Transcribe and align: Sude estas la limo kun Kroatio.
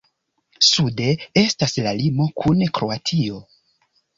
Sude 0.67 1.09
estas 1.43 1.77
la 1.89 1.93
limo 1.99 2.27
kun 2.45 2.67
Kroatio. 2.79 3.45